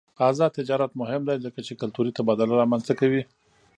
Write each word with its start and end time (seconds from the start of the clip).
آزاد 0.27 0.51
تجارت 0.59 0.91
مهم 1.01 1.21
دی 1.27 1.37
ځکه 1.45 1.59
چې 1.67 1.79
کلتوري 1.81 2.11
تبادله 2.17 2.53
رامنځته 2.61 2.93
کوي. 2.99 3.21